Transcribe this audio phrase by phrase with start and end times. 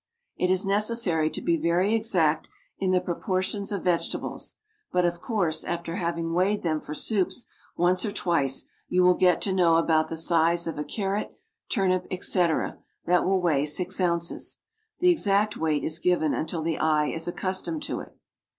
[0.35, 4.55] It is necessary to be very exact in the proportions of vegetables;
[4.91, 7.45] but, of course, after having weighed them for soups
[7.77, 11.37] once or twice, you will get to know about the size of a carrot,
[11.69, 14.57] turnip, etc., that will weigh six ounces.
[15.01, 18.17] The exact weight is given until the eye is accustomed to it.